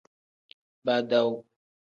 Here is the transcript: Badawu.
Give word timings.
Badawu. 0.85 1.35